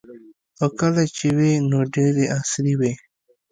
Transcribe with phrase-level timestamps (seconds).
[0.57, 2.91] خو کله چې وې نو ډیرې عصري وې